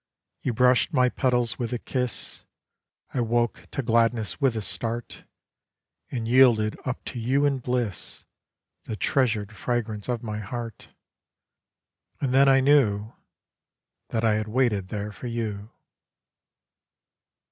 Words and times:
You 0.41 0.51
brushed 0.55 0.91
my 0.91 1.09
petals 1.09 1.59
with 1.59 1.71
a 1.73 1.77
kiss, 1.77 2.43
I 3.13 3.21
woke 3.21 3.67
to 3.69 3.83
gladness 3.83 4.41
with 4.41 4.55
a 4.55 4.61
start, 4.63 5.25
And 6.09 6.27
yielded 6.27 6.75
up 6.85 7.05
to 7.05 7.19
you 7.19 7.45
in 7.45 7.59
bliss 7.59 8.25
The 8.85 8.95
treasured 8.95 9.55
fragrance 9.55 10.09
of 10.09 10.23
my 10.23 10.39
heart; 10.39 10.87
And 12.19 12.33
then 12.33 12.49
I 12.49 12.61
knew 12.61 13.13
That 14.09 14.23
I 14.23 14.33
had 14.37 14.47
waited 14.47 14.87
there 14.87 15.11
for 15.11 15.27
you. 15.27 15.69